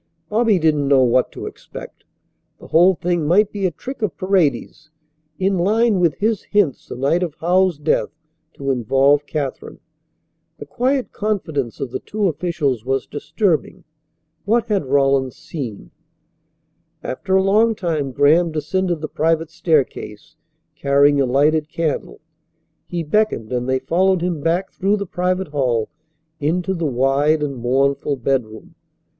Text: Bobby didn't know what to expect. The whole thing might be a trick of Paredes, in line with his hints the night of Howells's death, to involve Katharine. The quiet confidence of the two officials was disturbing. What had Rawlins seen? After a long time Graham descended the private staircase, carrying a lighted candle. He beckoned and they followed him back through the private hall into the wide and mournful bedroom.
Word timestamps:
Bobby 0.29 0.57
didn't 0.57 0.87
know 0.87 1.03
what 1.03 1.31
to 1.33 1.45
expect. 1.45 2.05
The 2.57 2.69
whole 2.69 2.95
thing 2.95 3.27
might 3.27 3.51
be 3.51 3.67
a 3.67 3.71
trick 3.71 4.01
of 4.01 4.17
Paredes, 4.17 4.89
in 5.37 5.59
line 5.59 5.99
with 5.99 6.15
his 6.15 6.41
hints 6.41 6.87
the 6.87 6.95
night 6.95 7.21
of 7.21 7.35
Howells's 7.35 7.77
death, 7.77 8.09
to 8.55 8.71
involve 8.71 9.27
Katharine. 9.27 9.77
The 10.57 10.65
quiet 10.65 11.11
confidence 11.11 11.79
of 11.79 11.91
the 11.91 11.99
two 11.99 12.27
officials 12.27 12.83
was 12.83 13.05
disturbing. 13.05 13.83
What 14.43 14.65
had 14.69 14.87
Rawlins 14.87 15.35
seen? 15.35 15.91
After 17.03 17.35
a 17.35 17.43
long 17.43 17.75
time 17.75 18.11
Graham 18.11 18.51
descended 18.51 19.01
the 19.01 19.07
private 19.07 19.51
staircase, 19.51 20.35
carrying 20.75 21.21
a 21.21 21.27
lighted 21.27 21.69
candle. 21.69 22.21
He 22.87 23.03
beckoned 23.03 23.53
and 23.53 23.69
they 23.69 23.77
followed 23.77 24.23
him 24.23 24.41
back 24.41 24.71
through 24.71 24.97
the 24.97 25.05
private 25.05 25.49
hall 25.49 25.89
into 26.39 26.73
the 26.73 26.87
wide 26.87 27.43
and 27.43 27.55
mournful 27.55 28.15
bedroom. 28.15 28.73